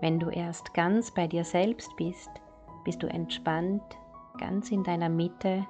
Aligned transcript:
Wenn 0.00 0.18
du 0.18 0.28
erst 0.28 0.74
ganz 0.74 1.10
bei 1.10 1.26
dir 1.26 1.44
selbst 1.44 1.96
bist, 1.96 2.30
bist 2.84 3.02
du 3.02 3.06
entspannt, 3.06 3.82
ganz 4.38 4.70
in 4.70 4.84
deiner 4.84 5.08
Mitte 5.08 5.66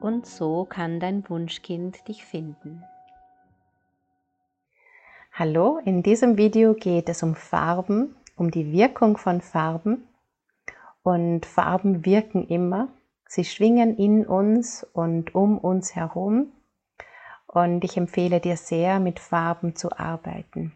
und 0.00 0.26
so 0.26 0.66
kann 0.66 1.00
dein 1.00 1.28
Wunschkind 1.30 2.06
dich 2.06 2.24
finden. 2.26 2.84
Hallo, 5.32 5.80
in 5.84 6.02
diesem 6.02 6.36
Video 6.36 6.74
geht 6.74 7.08
es 7.08 7.22
um 7.22 7.34
Farben, 7.34 8.14
um 8.36 8.50
die 8.50 8.70
Wirkung 8.70 9.16
von 9.16 9.40
Farben. 9.40 10.06
Und 11.02 11.46
Farben 11.46 12.04
wirken 12.04 12.46
immer. 12.46 12.88
Sie 13.26 13.44
schwingen 13.44 13.96
in 13.96 14.26
uns 14.26 14.86
und 14.92 15.34
um 15.34 15.58
uns 15.58 15.96
herum. 15.96 16.52
Und 17.46 17.82
ich 17.82 17.96
empfehle 17.96 18.40
dir 18.40 18.56
sehr, 18.56 19.00
mit 19.00 19.18
Farben 19.18 19.74
zu 19.74 19.90
arbeiten. 19.98 20.72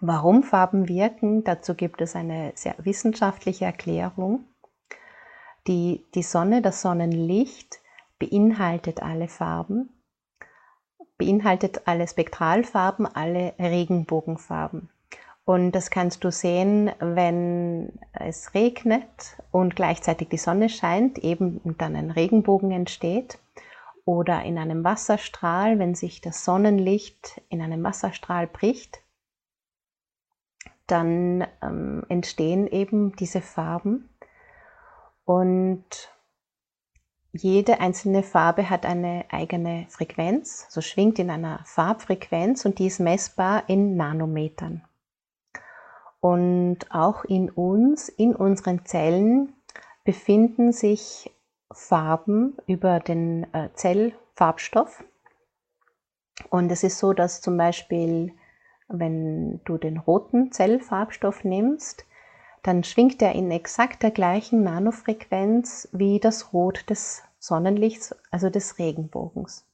Warum 0.00 0.42
Farben 0.42 0.88
wirken, 0.88 1.44
dazu 1.44 1.74
gibt 1.74 2.00
es 2.00 2.16
eine 2.16 2.52
sehr 2.54 2.74
wissenschaftliche 2.78 3.64
Erklärung. 3.64 4.44
Die, 5.66 6.04
die 6.14 6.22
Sonne, 6.22 6.62
das 6.62 6.82
Sonnenlicht 6.82 7.80
beinhaltet 8.18 9.02
alle 9.02 9.28
Farben, 9.28 9.90
beinhaltet 11.16 11.86
alle 11.86 12.06
Spektralfarben, 12.06 13.06
alle 13.06 13.54
Regenbogenfarben. 13.58 14.90
Und 15.46 15.72
das 15.72 15.90
kannst 15.90 16.24
du 16.24 16.30
sehen, 16.30 16.90
wenn 17.00 17.98
es 18.12 18.54
regnet 18.54 19.36
und 19.50 19.76
gleichzeitig 19.76 20.28
die 20.28 20.38
Sonne 20.38 20.70
scheint, 20.70 21.18
eben 21.18 21.60
dann 21.78 21.96
ein 21.96 22.10
Regenbogen 22.10 22.70
entsteht. 22.70 23.38
Oder 24.06 24.42
in 24.42 24.58
einem 24.58 24.84
Wasserstrahl, 24.84 25.78
wenn 25.78 25.94
sich 25.94 26.20
das 26.20 26.44
Sonnenlicht 26.44 27.40
in 27.48 27.62
einem 27.62 27.82
Wasserstrahl 27.84 28.46
bricht 28.46 29.03
dann 30.86 31.46
ähm, 31.62 32.04
entstehen 32.08 32.66
eben 32.66 33.16
diese 33.16 33.40
Farben 33.40 34.08
und 35.24 35.84
jede 37.32 37.80
einzelne 37.80 38.22
Farbe 38.22 38.70
hat 38.70 38.86
eine 38.86 39.24
eigene 39.30 39.86
Frequenz, 39.88 40.66
so 40.70 40.80
schwingt 40.80 41.18
in 41.18 41.30
einer 41.30 41.60
Farbfrequenz 41.64 42.64
und 42.64 42.78
die 42.78 42.86
ist 42.86 43.00
messbar 43.00 43.64
in 43.68 43.96
Nanometern. 43.96 44.84
Und 46.20 46.90
auch 46.90 47.24
in 47.24 47.50
uns, 47.50 48.08
in 48.08 48.36
unseren 48.36 48.84
Zellen 48.86 49.52
befinden 50.04 50.72
sich 50.72 51.30
Farben 51.72 52.56
über 52.66 53.00
den 53.00 53.52
äh, 53.52 53.70
Zellfarbstoff. 53.74 55.02
Und 56.50 56.70
es 56.70 56.84
ist 56.84 56.98
so, 56.98 57.12
dass 57.12 57.40
zum 57.40 57.56
Beispiel 57.56 58.32
wenn 58.98 59.60
du 59.64 59.78
den 59.78 59.98
roten 59.98 60.52
Zellfarbstoff 60.52 61.44
nimmst, 61.44 62.04
dann 62.62 62.82
schwingt 62.82 63.20
er 63.20 63.32
in 63.32 63.50
exakt 63.50 64.02
der 64.02 64.10
gleichen 64.10 64.62
Nanofrequenz 64.62 65.88
wie 65.92 66.18
das 66.18 66.52
Rot 66.52 66.88
des 66.88 67.22
Sonnenlichts, 67.38 68.16
also 68.30 68.48
des 68.48 68.78
Regenbogens. 68.78 69.66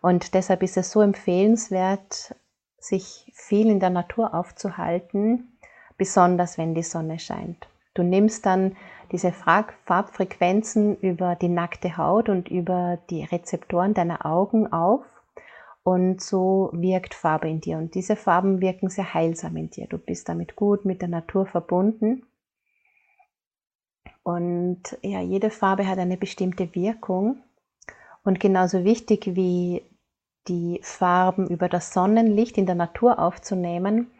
Und 0.00 0.34
deshalb 0.34 0.62
ist 0.62 0.76
es 0.76 0.92
so 0.92 1.00
empfehlenswert, 1.00 2.36
sich 2.78 3.32
viel 3.34 3.68
in 3.68 3.80
der 3.80 3.90
Natur 3.90 4.34
aufzuhalten, 4.34 5.58
besonders 5.96 6.58
wenn 6.58 6.74
die 6.74 6.84
Sonne 6.84 7.18
scheint. 7.18 7.68
Du 7.94 8.02
nimmst 8.02 8.46
dann 8.46 8.76
diese 9.10 9.32
Farbfrequenzen 9.32 10.96
über 10.98 11.34
die 11.34 11.48
nackte 11.48 11.96
Haut 11.96 12.28
und 12.28 12.48
über 12.48 12.98
die 13.10 13.24
Rezeptoren 13.24 13.94
deiner 13.94 14.26
Augen 14.26 14.72
auf 14.72 15.02
und 15.86 16.20
so 16.20 16.70
wirkt 16.72 17.14
Farbe 17.14 17.48
in 17.48 17.60
dir. 17.60 17.78
Und 17.78 17.94
diese 17.94 18.16
Farben 18.16 18.60
wirken 18.60 18.90
sehr 18.90 19.14
heilsam 19.14 19.56
in 19.56 19.70
dir. 19.70 19.86
Du 19.86 19.98
bist 19.98 20.28
damit 20.28 20.56
gut 20.56 20.84
mit 20.84 21.00
der 21.00 21.06
Natur 21.06 21.46
verbunden. 21.46 22.26
Und 24.24 24.82
ja, 25.02 25.20
jede 25.20 25.48
Farbe 25.48 25.86
hat 25.86 26.00
eine 26.00 26.16
bestimmte 26.16 26.74
Wirkung. 26.74 27.40
Und 28.24 28.40
genauso 28.40 28.82
wichtig 28.82 29.36
wie 29.36 29.88
die 30.48 30.80
Farben 30.82 31.46
über 31.46 31.68
das 31.68 31.92
Sonnenlicht 31.92 32.58
in 32.58 32.66
der 32.66 32.74
Natur 32.74 33.20
aufzunehmen, 33.20 34.10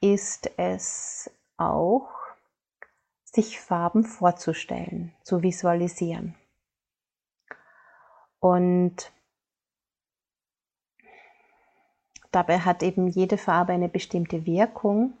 ist 0.00 0.50
es 0.56 1.30
auch, 1.56 2.08
sich 3.22 3.60
Farben 3.60 4.02
vorzustellen, 4.02 5.14
zu 5.22 5.40
visualisieren. 5.40 6.34
Und 8.40 9.12
Dabei 12.32 12.60
hat 12.60 12.82
eben 12.82 13.08
jede 13.08 13.36
Farbe 13.36 13.74
eine 13.74 13.90
bestimmte 13.90 14.46
Wirkung. 14.46 15.12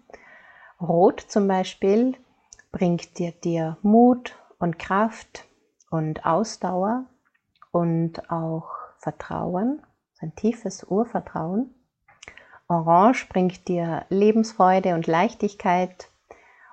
Rot 0.80 1.20
zum 1.20 1.46
Beispiel 1.46 2.16
bringt 2.72 3.18
dir, 3.18 3.32
dir 3.32 3.76
Mut 3.82 4.34
und 4.58 4.78
Kraft 4.78 5.46
und 5.90 6.24
Ausdauer 6.24 7.04
und 7.70 8.30
auch 8.30 8.70
Vertrauen, 8.98 9.82
ein 10.20 10.34
tiefes 10.34 10.84
Urvertrauen. 10.84 11.74
Orange 12.66 13.28
bringt 13.28 13.68
dir 13.68 14.06
Lebensfreude 14.08 14.94
und 14.94 15.06
Leichtigkeit, 15.06 16.08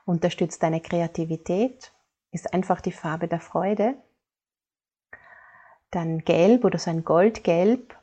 unterstützt 0.06 0.64
deine 0.64 0.80
Kreativität, 0.80 1.92
ist 2.32 2.54
einfach 2.54 2.80
die 2.80 2.94
Farbe 2.94 3.28
der 3.28 3.42
Freude. 3.42 3.96
Dann 5.92 6.20
Gelb 6.20 6.64
oder 6.64 6.80
so 6.80 6.92
ein 6.92 7.04
Goldgelb 7.04 7.99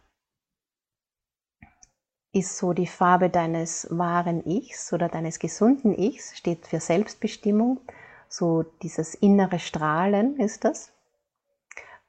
ist 2.36 2.58
so 2.58 2.74
die 2.74 2.86
Farbe 2.86 3.30
deines 3.30 3.88
wahren 3.90 4.46
Ichs 4.46 4.92
oder 4.92 5.08
deines 5.08 5.38
gesunden 5.38 5.98
Ichs, 5.98 6.36
steht 6.36 6.66
für 6.66 6.80
Selbstbestimmung. 6.80 7.80
So 8.28 8.62
dieses 8.82 9.14
innere 9.14 9.58
Strahlen 9.58 10.38
ist 10.38 10.64
das. 10.64 10.92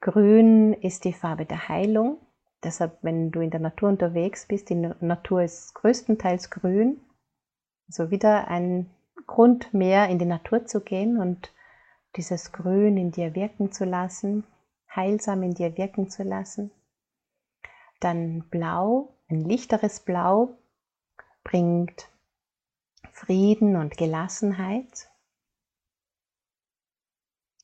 Grün 0.00 0.74
ist 0.74 1.04
die 1.04 1.14
Farbe 1.14 1.46
der 1.46 1.68
Heilung. 1.68 2.18
Deshalb, 2.62 2.98
wenn 3.00 3.30
du 3.30 3.40
in 3.40 3.50
der 3.50 3.60
Natur 3.60 3.88
unterwegs 3.88 4.46
bist, 4.46 4.68
die 4.68 4.74
Natur 4.74 5.42
ist 5.42 5.74
größtenteils 5.74 6.50
grün. 6.50 7.00
Also 7.86 8.10
wieder 8.10 8.48
ein 8.48 8.90
Grund 9.26 9.72
mehr 9.72 10.08
in 10.08 10.18
die 10.18 10.26
Natur 10.26 10.66
zu 10.66 10.80
gehen 10.80 11.18
und 11.18 11.54
dieses 12.16 12.52
Grün 12.52 12.98
in 12.98 13.12
dir 13.12 13.34
wirken 13.34 13.72
zu 13.72 13.86
lassen, 13.86 14.44
heilsam 14.94 15.42
in 15.42 15.54
dir 15.54 15.78
wirken 15.78 16.10
zu 16.10 16.22
lassen. 16.22 16.70
Dann 18.00 18.44
Blau 18.50 19.14
ein 19.28 19.40
lichteres 19.40 20.00
Blau 20.00 20.56
bringt 21.44 22.08
Frieden 23.12 23.76
und 23.76 23.96
Gelassenheit, 23.96 25.08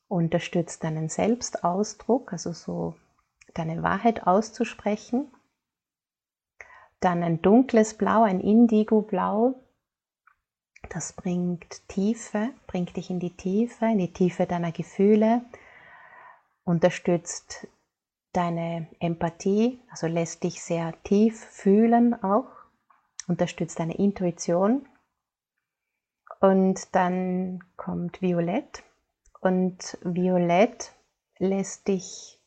unterstützt 0.08 0.84
deinen 0.84 1.08
Selbstausdruck, 1.08 2.32
also 2.32 2.52
so 2.52 2.94
deine 3.54 3.82
Wahrheit 3.82 4.26
auszusprechen. 4.26 5.30
Dann 7.00 7.22
ein 7.22 7.42
dunkles 7.42 7.94
Blau, 7.94 8.22
ein 8.22 8.40
Indigo-Blau, 8.40 9.54
das 10.90 11.12
bringt 11.12 11.88
Tiefe, 11.88 12.50
bringt 12.66 12.96
dich 12.96 13.10
in 13.10 13.20
die 13.20 13.36
Tiefe, 13.36 13.86
in 13.86 13.98
die 13.98 14.12
Tiefe 14.12 14.46
deiner 14.46 14.72
Gefühle, 14.72 15.44
unterstützt 16.64 17.66
deine 18.36 18.88
Empathie, 19.00 19.80
also 19.90 20.06
lässt 20.06 20.42
dich 20.44 20.62
sehr 20.62 20.94
tief 21.02 21.40
fühlen 21.40 22.14
auch, 22.22 22.50
unterstützt 23.26 23.78
deine 23.78 23.96
Intuition. 23.96 24.86
Und 26.40 26.94
dann 26.94 27.64
kommt 27.76 28.20
Violett 28.20 28.82
und 29.40 29.98
Violett 30.02 30.92
lässt 31.38 31.88
dich 31.88 32.40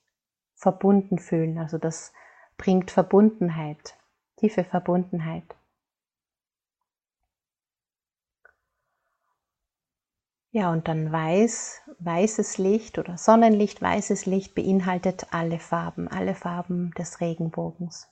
verbunden 0.56 1.20
fühlen, 1.20 1.58
also 1.58 1.78
das 1.78 2.14
bringt 2.58 2.92
Verbundenheit, 2.92 3.96
tiefe 4.38 4.64
Verbundenheit. 4.64 5.57
Ja, 10.52 10.72
und 10.72 10.88
dann 10.88 11.12
weiß, 11.12 11.82
weißes 12.00 12.58
Licht 12.58 12.98
oder 12.98 13.18
Sonnenlicht, 13.18 13.82
weißes 13.82 14.26
Licht 14.26 14.56
beinhaltet 14.56 15.28
alle 15.32 15.60
Farben, 15.60 16.08
alle 16.08 16.36
Farben 16.36 16.92
des 16.92 17.20
Regenbogens. 17.20 18.08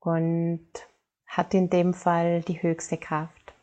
Und 0.00 0.68
hat 1.26 1.54
in 1.54 1.70
dem 1.70 1.94
Fall 1.94 2.40
die 2.42 2.62
höchste 2.62 2.96
Kraft. 2.96 3.54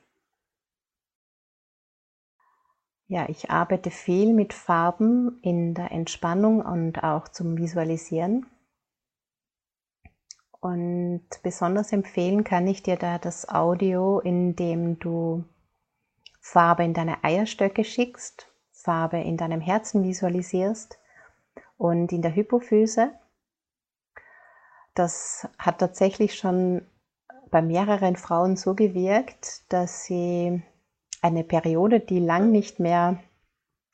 Ja, 3.08 3.28
ich 3.30 3.50
arbeite 3.50 3.90
viel 3.90 4.34
mit 4.34 4.54
Farben 4.54 5.40
in 5.42 5.74
der 5.74 5.92
Entspannung 5.92 6.62
und 6.62 7.04
auch 7.04 7.30
zum 7.30 7.58
Visualisieren. 7.58 8.46
Und 10.60 11.28
besonders 11.42 11.92
empfehlen 11.94 12.44
kann 12.44 12.68
ich 12.68 12.84
dir 12.84 12.98
da 12.98 13.18
das 13.18 13.48
Audio, 13.48 14.20
in 14.20 14.56
dem 14.56 15.00
du 15.00 15.46
Farbe 16.48 16.86
in 16.86 16.94
deine 16.94 17.26
Eierstöcke 17.26 17.84
schickst, 17.84 18.48
Farbe 18.72 19.20
in 19.20 19.36
deinem 19.36 19.60
Herzen 19.60 20.06
visualisierst 20.06 20.98
und 21.78 22.14
in 22.14 22.22
der 22.22 22.34
Hypophyse. 22.34 23.12
Das 24.96 25.46
hat 25.60 25.80
tatsächlich 25.80 26.36
schon 26.36 26.84
bei 27.52 27.62
mehreren 27.62 28.16
Frauen 28.16 28.56
so 28.56 28.76
gewirkt, 28.76 29.72
dass 29.74 30.06
sie 30.06 30.64
eine 31.22 31.44
Periode, 31.44 32.00
die 32.00 32.20
lang 32.20 32.50
nicht 32.52 32.80
mehr 32.80 33.20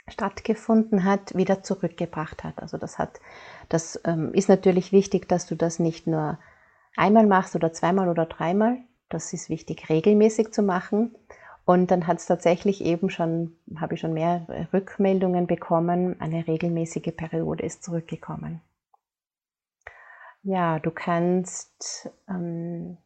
stattgefunden 0.08 1.06
hat, 1.06 1.36
wieder 1.36 1.64
zurückgebracht 1.64 2.44
hat. 2.44 2.62
Also 2.62 2.78
das 2.78 3.00
hat, 3.00 3.20
das 3.68 4.00
ähm, 4.06 4.32
ist 4.34 4.48
natürlich 4.48 4.92
wichtig, 4.92 5.28
dass 5.28 5.48
du 5.48 5.56
das 5.56 5.80
nicht 5.80 6.06
nur 6.06 6.38
einmal 6.96 7.26
machst 7.26 7.56
oder 7.56 7.74
zweimal 7.74 8.10
oder 8.10 8.28
dreimal. 8.28 8.78
Das 9.10 9.34
ist 9.34 9.50
wichtig, 9.50 9.90
regelmäßig 9.90 10.54
zu 10.54 10.62
machen. 10.62 11.16
Und 11.65 11.92
dann 11.92 12.07
hat 12.07 12.18
es 12.18 12.25
tatsächlich 12.25 12.83
eben 12.83 13.10
schon, 13.10 13.56
habe 13.77 13.94
ich 13.94 14.01
schon 14.01 14.13
mehr 14.13 14.45
Rückmeldungen 14.74 15.48
bekommen, 15.48 16.19
eine 16.19 16.45
regelmäßige 16.45 17.15
Periode 17.15 17.63
ist 17.63 17.83
zurückgekommen. 17.83 18.62
Ja, 20.42 20.80
du 20.80 20.92
kannst 20.92 22.10
ähm, 22.27 22.98